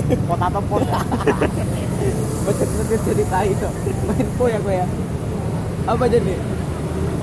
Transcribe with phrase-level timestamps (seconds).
[0.00, 1.00] kota atau kota
[2.42, 3.70] Betul-betul jadi tai kok.
[4.10, 4.86] Main po ya kok ya.
[5.86, 6.34] Apa jadi?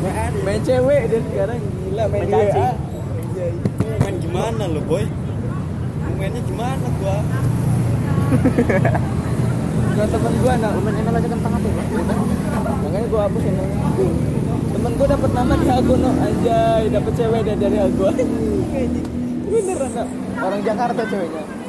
[0.00, 0.60] Main.
[0.62, 2.46] Cewek dan sekarang gila main Main.
[2.54, 2.70] WA.
[3.98, 5.04] main gimana lo boy?
[6.14, 7.18] Mainnya gimana gua?
[9.90, 10.72] Gak temen gua nak.
[10.78, 11.74] Main ML aja kentang apa ya
[12.80, 13.56] makanya gua hapus yang
[14.72, 18.06] temen gua dapet nama di Hago no anjay dapet cewek dari dari Hago
[19.50, 20.08] beneran nak?
[20.40, 21.59] Orang Jakarta ceweknya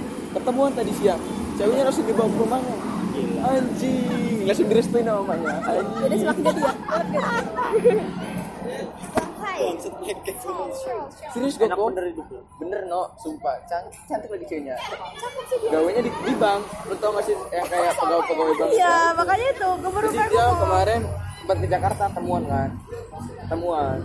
[0.42, 1.22] ketemuan tadi siang.
[1.56, 2.76] Ceweknya langsung dibawa ke rumahnya.
[3.46, 4.42] Anjing.
[4.50, 5.56] Langsung direstuin sama mamanya.
[5.70, 6.02] Anjing.
[6.02, 6.74] Jadi semakin jadi ya.
[11.32, 12.26] Serius enak kok bener hidup
[12.58, 13.62] bener no sumpah.
[13.70, 14.76] Cantik cantik lagi ceweknya.
[15.70, 16.62] Gawainya di, di bank.
[16.90, 20.46] Lu tau gak sih yang kayak pegawai pegawai bank Iya, makanya itu gue baru dia
[20.58, 21.02] kemarin
[21.42, 22.70] sempat ke Jakarta temuan kan?
[23.46, 23.98] Temuan.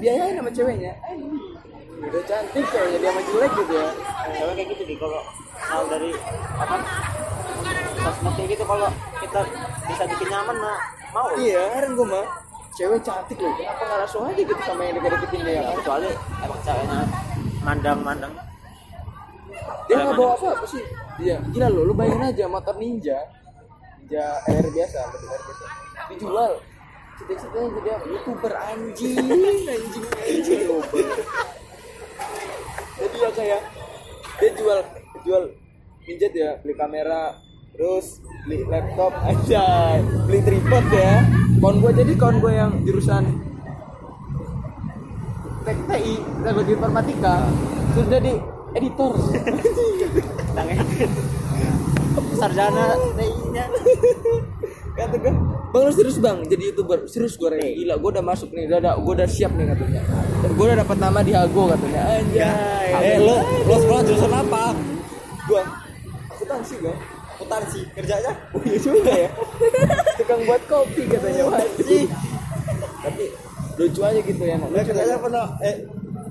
[0.00, 0.92] Biayain sama ceweknya
[1.96, 3.88] udah cantik ceweknya dia sama jelek gitu ya.
[4.36, 5.20] Cewek kayak gitu nih kalau
[5.56, 6.10] mau dari
[6.60, 6.74] apa
[8.04, 8.88] sosmed kayak gitu kalau
[9.18, 9.40] kita
[9.88, 10.78] bisa bikin nyaman mah
[11.16, 11.26] mau.
[11.40, 12.26] Iya heran gue mah
[12.76, 15.54] cewek cantik loh kenapa nggak langsung aja gitu sama yang deket-deketin dia?
[15.56, 16.08] Ya, kecuali
[16.44, 17.00] emang ceweknya
[17.64, 18.34] mandang-mandang.
[19.88, 20.82] Dia nggak bawa apa apa sih?
[21.16, 23.16] Dia gila lo lu bayangin aja motor ninja
[24.04, 25.64] ninja air biasa motor air biasa.
[26.12, 26.52] Dijual
[27.16, 29.16] cita-citanya jadi youtuber anjing
[29.64, 30.60] anjing anjing.
[30.68, 31.08] Youtuber
[32.96, 33.60] jadi ya kayak
[34.36, 34.78] dia jual
[35.24, 35.42] jual
[36.08, 37.36] ninja dia beli kamera
[37.76, 41.24] terus beli laptop aja beli tripod ya.
[41.56, 43.24] Kawan gue jadi kawan gue yang jurusan
[45.66, 46.14] TI
[46.46, 47.34] teknologi informatika.
[47.96, 48.32] Sudah jadi
[48.76, 49.12] editor.
[50.56, 50.78] Tangan
[52.40, 52.84] sarjana
[53.16, 53.64] TI-nya
[54.96, 55.32] kata gue
[55.70, 57.84] bang lu serius bang jadi youtuber serius gue Rey.
[57.84, 60.00] gila gue udah masuk nih udah gue udah siap nih katanya
[60.40, 63.36] dan gue udah dapat nama di Hago katanya anjay Eh lo
[63.68, 64.72] lo sekolah jurusan apa?
[65.46, 65.62] gue
[66.32, 66.94] akuntansi gue
[67.36, 68.32] Akuntansi kerjanya?
[68.56, 69.30] oh iya juga ya
[70.16, 72.08] tukang buat kopi katanya wajib
[73.04, 73.24] tapi
[73.76, 75.44] lucu aja gitu ya lucu kerjanya no?
[75.60, 75.74] Eh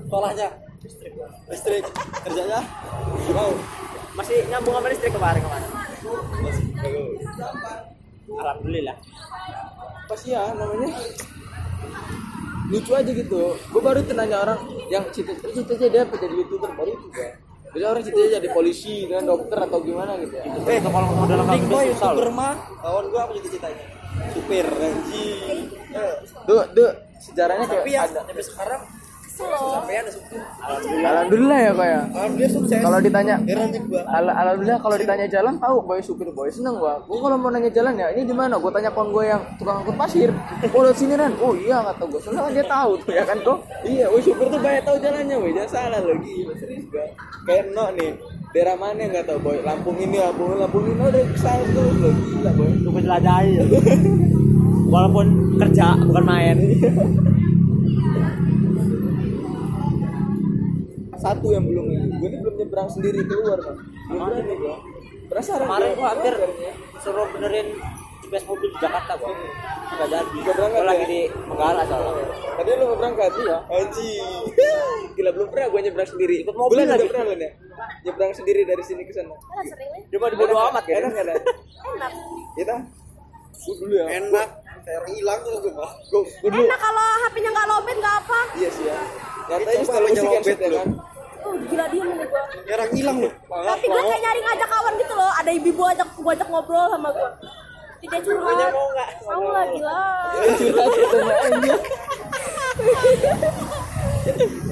[0.06, 0.48] sekolahnya?
[0.82, 1.12] Listrik.
[1.50, 1.84] Listrik.
[2.22, 2.60] Kerjanya?
[3.30, 3.50] Mau.
[4.14, 5.70] masih nyambung sama listrik kemarin kemarin
[8.40, 8.96] alhamdulillah.
[10.06, 10.92] Apa sih ya namanya.
[12.70, 13.54] Lucu aja gitu.
[13.58, 14.60] Gue baru tuh nanya orang
[14.90, 17.30] yang cita-cita dia apa jadi youtuber baru itu kan
[17.76, 20.48] jadi orang cita-cita jadi polisi dan dokter atau gimana gitu ya.
[20.48, 23.84] Eh kalau mau dalam boy susah youtuber mah kawan gua apa cita-citanya?
[24.32, 25.58] Supir anjing.
[25.92, 26.14] Eh,
[26.48, 28.20] tuh tuh sejarahnya kayak Tapi ya ada.
[28.24, 28.80] sampai sekarang
[29.44, 29.84] loh.
[30.08, 30.40] supir.
[31.04, 31.58] alhamdulillah.
[31.60, 32.80] Ya kayak Kalau dia sukses.
[32.80, 33.36] kalau ditanya.
[34.08, 37.02] Al alhamdulillah kalau ditanya jalan tahu boy supir boy seneng gua.
[37.04, 38.56] Gua kalau mau nanya jalan ya ini di mana?
[38.56, 40.30] Gua tanya kawan gua yang tukang angkut pasir.
[40.72, 42.20] Oh lihat sini kan oh iya kata gua.
[42.22, 45.36] Soalnya kan dia tahu tuh ya kan kok iya boy supir tuh banyak tahu jalannya
[45.36, 45.50] boy.
[45.52, 47.04] Jangan salah lo gila serius gua.
[47.44, 48.10] Kayak no nih
[48.54, 49.56] daerah mana yang nggak tahu boy?
[49.60, 52.70] Lampung ini Lampung ini Lampung ini udah ke sana terus lo gila boy.
[52.80, 53.64] Lu menjelajahi ya.
[54.86, 56.56] walaupun kerja bukan main
[61.26, 63.76] satu yang belum ini gua ini belum nyebrang sendiri keluar kan
[64.06, 64.76] belum berani gua
[65.26, 66.34] penasaran kemarin gua, gua hampir
[67.02, 67.66] suruh benerin
[68.26, 69.30] GPS mobil di Jakarta gua
[69.86, 71.08] nggak jadi Nggak berangkat gua lagi ya?
[71.10, 72.26] di Menggala soalnya
[72.56, 73.30] Tadi lu mau berangkat?
[73.36, 73.56] Iya.
[73.68, 74.42] Anjing.
[75.12, 76.36] Gila belum pernah gue nyebrang sendiri.
[76.40, 77.08] Ikut mobil Bulan lagi.
[77.12, 77.52] pernah lu nih.
[78.08, 79.36] Nyebrang sendiri dari sini ke sana.
[79.60, 80.02] Sering nih.
[80.08, 81.36] cuma di bodo amat kan Enak enggak?
[81.84, 82.12] Enak.
[82.56, 82.76] Kita
[83.66, 84.06] Gue dulu ya.
[84.08, 84.48] Enak.
[84.88, 85.88] Kayak orang hilang tuh gua.
[86.08, 86.64] Gue gue dulu.
[86.64, 88.40] Enak kalau HP-nya nggak lobet nggak apa.
[88.56, 88.98] Iya sih ya.
[89.46, 90.76] Nyatanya setelah musik lobet headset ya lu.
[90.80, 90.88] kan.
[91.46, 92.42] Oh, gila dia nih gua.
[92.50, 93.32] Kayak orang hilang loh.
[93.46, 95.30] Tapi gue kayak nyari ngajak kawan gitu loh.
[95.38, 97.30] Ada ibu-ibu ajak gua ajak ngobrol sama gua.
[98.02, 98.70] Tidak curhat.
[98.74, 99.08] mau nggak?
[99.22, 100.00] Mau lah gila.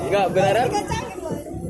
[0.03, 0.69] Enggak berharap.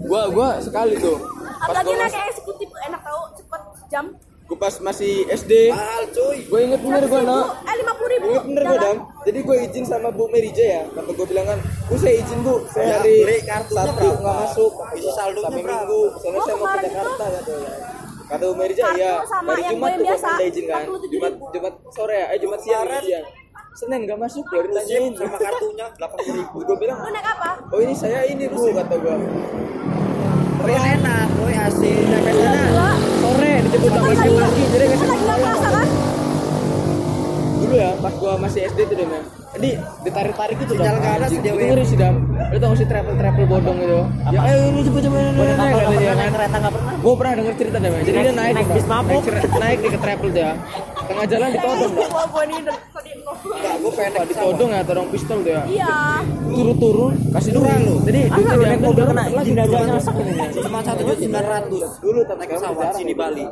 [0.09, 1.21] Gua gua sekali tuh.
[1.61, 3.63] Apalagi naik mas, eksekutif enak tau cepet
[3.93, 4.05] jam.
[4.45, 6.39] Gua pas masih SD, Mahal cuy.
[6.43, 7.41] gue inget bener gue no.
[7.65, 8.27] Eh lima puluh ribu.
[8.29, 8.97] Ingat bener gue dam.
[9.25, 10.83] Jadi gue izin sama Bu Merija ya.
[10.87, 12.55] Kata gue bilang kan, bu saya izin bu.
[12.69, 14.21] Saya Ya, hari beli kartunya Sabtu berapa?
[14.21, 14.73] nggak masuk.
[14.93, 15.81] Isi saldonya sampai berapa?
[15.81, 16.03] minggu.
[16.15, 17.73] Soalnya Oh, saya mau ke Jakarta katanya.
[18.25, 19.15] Kata Bu Merija Kartu ya.
[19.25, 20.83] Dari Jumat gue tuh biasa, gue izin kan.
[20.85, 21.13] 47.000.
[21.15, 22.27] Jumat Jumat sore ya.
[22.27, 23.25] Eh Jumat siang siang.
[23.75, 25.13] Senin nggak masuk baru Musim ditanyain.
[25.19, 26.57] sama kartunya 80 ribu.
[26.63, 27.51] Gue bilang, Lu naik apa?
[27.67, 29.15] oh ini saya ini bu kata gue.
[30.61, 31.97] Kan enak, boy asik.
[32.07, 32.63] Sampai Gila sana.
[32.63, 32.91] gila.
[33.75, 35.89] Kan sama lagi nggak- pagi jadi lagi nggak kan?
[37.57, 39.69] dulu ya pas gua masih SD tuh deh men jadi
[40.03, 42.15] ditarik-tarik itu Sinyal ke atas, itu ngeri sih dam.
[42.27, 43.99] Lu tau sih travel travel bodong gitu
[44.29, 46.17] ya eh ini cepet cepet naik naik kan?
[46.17, 46.93] naik kereta nggak pernah?
[46.99, 49.23] Gua pernah denger cerita deh men jadi dia naik naik bis mabuk.
[49.57, 50.51] naik di ke travel dia
[51.05, 52.09] tengah jalan ditodong dia
[53.45, 55.97] Enggak, gue pendek Pak ditodong ya todong pistol dia Iya.
[56.47, 59.25] turun-turun kasih duit lu jadi duitnya naik mobil kena
[59.91, 61.89] masak ini Cuma satu juta sembilan ratus.
[61.99, 63.47] dulu Naik pesawat sini Bali.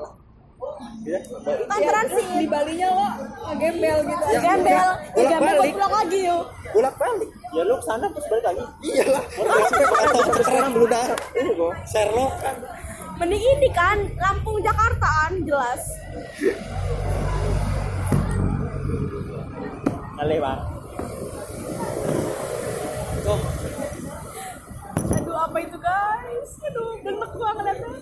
[1.67, 2.27] Panteran sih.
[2.39, 3.09] di Balinya lo
[3.51, 4.89] ngegembel gitu Ya, Gembel.
[5.11, 5.73] bolak Gembel balik.
[5.75, 6.45] pulang lagi yuk.
[6.73, 7.31] Bolak balik.
[7.51, 9.25] ya lu ke sana terus balik lagi Iyalah.
[10.25, 11.05] Terus sekarang belum dah.
[11.35, 12.57] ini kok Sherlock kan.
[13.13, 15.83] Mending ini kan Lampung Jakartaan jelas.
[20.41, 20.61] Bang
[23.23, 23.39] Tuh,
[25.15, 26.51] Aduh apa itu guys?
[26.67, 27.93] Aduh genek gua ngeliatnya.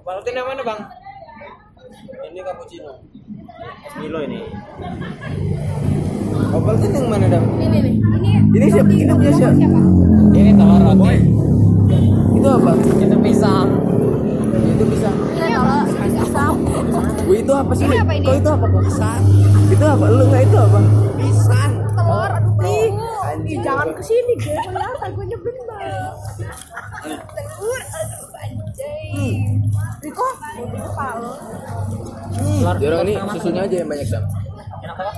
[0.00, 0.80] Valentine yang mana, Bang?
[2.30, 2.92] Ini cappuccino.
[4.00, 4.40] Milo ini
[6.50, 9.56] Ovaltine yang mana dam ini nih ini ini siapa ini punya siapa
[10.34, 11.16] ini telur roti
[12.40, 13.68] itu apa itu pisang
[14.64, 15.76] itu bisa ini apa
[16.30, 16.56] Pisang.
[17.26, 17.84] Gue itu apa sih?
[17.86, 18.26] Ini apa ini?
[18.26, 18.82] Kau itu apa kok?
[18.86, 19.22] Pisang.
[19.66, 20.04] Itu apa?
[20.06, 20.78] Lu nggak itu apa?
[21.18, 21.72] Pisang.
[21.90, 22.92] telur aduh Ih,
[23.50, 26.14] ih, jangan ke sini gue kelihatan gue nyebelin banget.
[27.34, 29.10] telur aduh anjay
[30.00, 31.32] Riko, di kepala.
[32.40, 34.24] Telur Jorong ini susunya aja yang banyak sam.
[34.80, 35.12] enak apa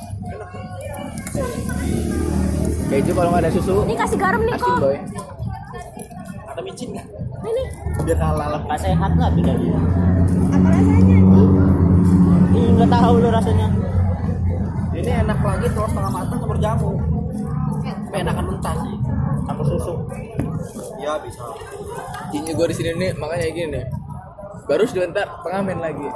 [2.84, 4.76] Keju kalau nggak ada susu, Ini kasih garam nih kok.
[4.78, 4.98] boy.
[6.44, 7.06] ada micin nggak
[7.42, 7.64] Ini.
[8.02, 9.78] biar halal nggak sehat nggak beda dia
[10.52, 11.04] apa rasanya
[12.52, 13.66] Ih, nggak tahu lu rasanya
[14.92, 16.90] Ini enak lagi telur setengah matang campur jamu.
[17.82, 18.94] Tapi enakan mentah sih.
[19.42, 19.94] campur susu
[20.96, 21.42] Ya bisa.
[22.30, 23.84] Ini gue di sini nih makanya gini nih.
[24.66, 26.06] Baru sebentar pengamen lagi.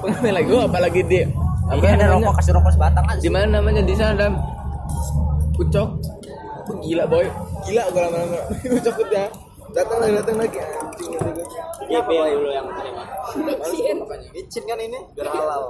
[0.00, 0.48] Pengamen lagi.
[0.48, 1.20] Gue apalagi di
[1.64, 2.28] apa ini ada namanya?
[2.28, 4.28] rokok kasih rokok sebatang aja Di mana namanya di sana?
[5.56, 5.88] Kucok.
[6.68, 7.26] Wah, Gila boy.
[7.64, 8.40] Gila gue lama-lama.
[8.76, 9.26] Kucok udah.
[9.74, 10.58] Datang lagi, datang lagi.
[10.60, 11.46] Anjing itu gue.
[11.88, 13.02] Iya, dulu yang terima.
[13.34, 13.98] micin
[14.32, 15.62] Micin kan ini biar halal.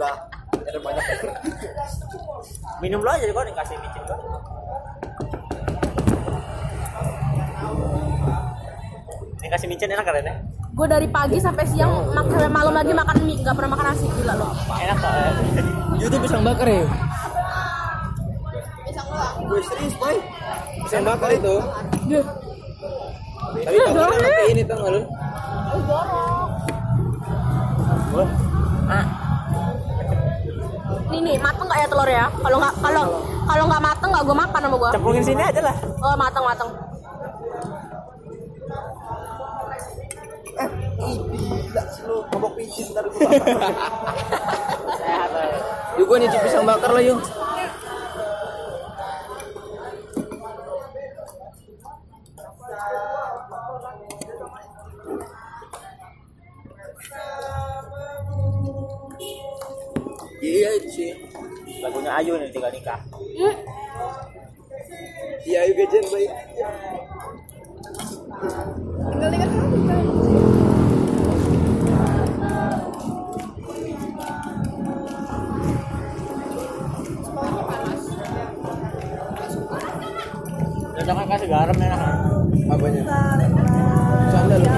[0.00, 0.16] Udah.
[0.60, 1.04] Ada banyak.
[2.80, 4.20] Minum lo aja kok dikasih micin kok.
[9.40, 10.36] Ini kasih micin enak kan ya?
[10.80, 14.08] Gue dari pagi sampai siang mak sampai malam lagi makan mie, nggak pernah makan nasi
[14.16, 14.48] gila loh.
[14.80, 16.08] Enak eh.
[16.08, 16.88] Itu pisang bakar ya?
[18.88, 20.16] pisang doang Gue serius, boy.
[20.88, 21.54] Pisang bakar itu.
[23.60, 25.00] Tapi tahu dong, pakai ini tau nggak lu?
[28.08, 28.24] Gua
[31.12, 32.26] nih nih mateng nggak ya telur ya?
[32.40, 33.04] Kalau nggak kalau
[33.44, 34.90] kalau nggak mateng nggak gue makan sama gue.
[34.96, 35.76] cemplungin sini aja lah.
[36.00, 36.72] Oh mateng mateng.
[42.10, 43.22] Lu ngobok micin ntar gue.
[44.98, 45.30] Sehat.
[45.30, 45.54] eh.
[46.02, 47.22] Yuk gue nyicip pisang bakar lah yuk.
[60.40, 61.12] Iya sih.
[61.84, 62.98] Lagunya Ayu nih tinggal nikah.
[63.38, 63.54] Hmm.
[65.40, 66.32] Iya ayo gajian baik.
[69.10, 69.59] tinggal tinggal
[81.10, 81.98] Ya jangan kasih garam enak.
[81.98, 82.14] kan?
[82.70, 83.02] Apanya?
[84.30, 84.70] Canda lu.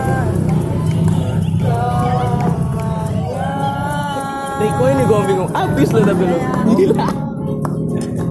[4.56, 5.50] Riko ini gue bingung.
[5.52, 6.38] Abis lu tapi lu.
[6.72, 7.06] Gila.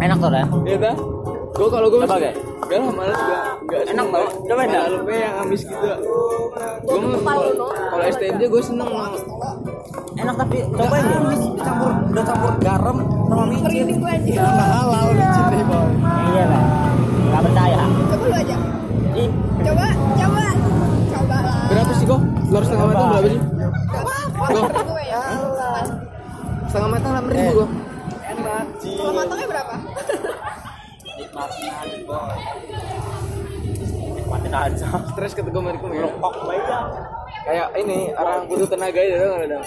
[0.01, 0.45] Enak tuh ya.
[0.65, 0.95] Iya dah.
[1.53, 2.31] Gue kalau gue Ge.
[2.65, 3.43] Gak lah males gak.
[3.69, 4.25] Gak Enak tau.
[4.49, 4.81] Coba dah.
[4.81, 5.85] Kalau gue yang amis gitu.
[6.81, 8.89] Gue mah kalau- kalau STMJ gue seneng.
[10.17, 11.19] Enak tapi cobain deh.
[11.53, 12.97] Dicampur, udah campur garam
[13.29, 13.61] sama micin.
[13.61, 15.85] merinding gue aja Nggak halal micin nih, boy.
[16.33, 16.63] Iya lah.
[17.31, 17.77] Gak percaya.
[18.11, 18.57] coba lu aja
[18.91, 20.45] Ih, coba coba
[21.11, 22.21] coba lah Berapa sih kok?
[22.21, 23.41] Telur setengah matang berapa sih?
[23.91, 24.13] coba
[24.51, 24.61] Go.
[24.83, 25.21] gue ya
[26.67, 27.67] Setengah matang delapan ribu gue.
[28.21, 28.89] Enak, Ci.
[28.95, 29.73] kalau matangnya berapa
[31.11, 32.37] Nikmatin aja, boy.
[34.11, 34.87] nikmatin aja.
[35.11, 36.07] Stres mereka ya.
[36.07, 36.79] Kok baik ya.
[37.41, 39.59] Kayak ini orang butuh tenaga itu tau nggak ada.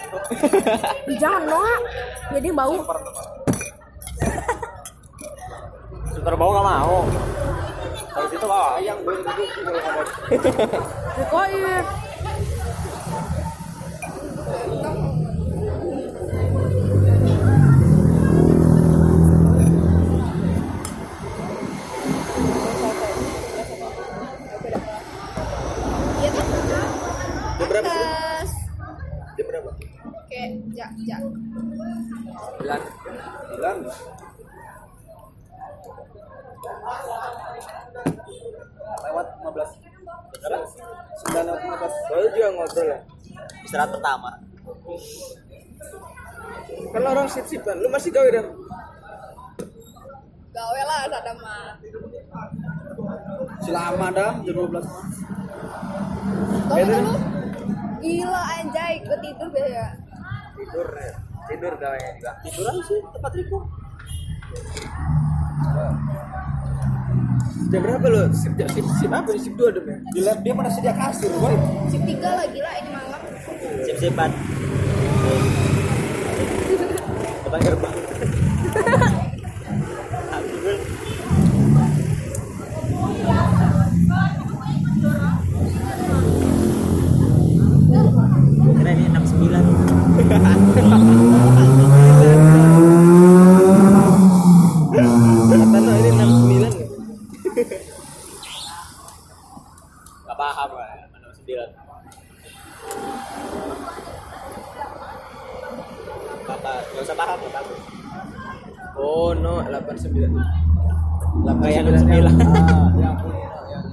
[1.20, 1.78] Jangan dong, ah.
[2.32, 2.74] jadi bau.
[6.14, 6.96] Super bau gak mau.
[8.44, 9.16] Sayang, boy.
[9.16, 9.30] Itu
[9.64, 10.08] kalau ngomong.
[11.14, 11.80] Riko iya.
[26.20, 26.46] iya kan
[27.54, 28.00] Jam berapa sih?
[28.04, 28.50] tes
[29.38, 29.70] Jam berapa?
[30.04, 30.42] oke
[30.76, 31.16] ja ja
[32.60, 32.80] Bilan.
[33.56, 33.78] Bilang.
[39.14, 43.02] istirahat 15 9 lewat 15 Baru juga ngobrol lah.
[43.62, 44.30] istirahat pertama
[46.94, 47.74] Kan orang sip-sipan.
[47.82, 48.46] Lu masih gawe dan
[50.54, 51.74] Gawe lah ada mah.
[53.62, 54.86] selama dah jam 12 mah
[56.70, 56.98] Tahu Beda.
[57.02, 57.14] lu?
[57.98, 59.86] Gila anjay, gue tidur biasa.
[60.54, 61.14] tidur ya.
[61.44, 62.32] Tidur gawe juga.
[62.46, 63.58] tiduran sih tempat Riko
[67.72, 68.22] Jam berapa lu?
[68.36, 69.30] Sip, sip, sip apa?
[69.38, 69.96] Sip 2 dong ya?
[70.14, 71.54] di lab dia mana sedia kasur boy
[71.90, 73.20] Sip tiga lah gila ini malam.
[73.82, 74.30] sip-sipan
[77.44, 77.96] depan gerbang
[88.74, 89.94] kira ini 69
[95.54, 96.86] Kata lu ini 69 ya?
[100.24, 101.68] Gak paham lah, mana sembilan.
[106.44, 107.64] Kata, gak usah paham, gak.
[108.94, 110.30] Oh no, 89.
[111.42, 112.06] 89.
[112.06, 113.16] yang- ah, yang
[113.68, 113.84] yang